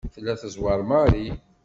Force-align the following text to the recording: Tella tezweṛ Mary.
Tella 0.13 0.33
tezweṛ 0.41 0.79
Mary. 0.89 1.27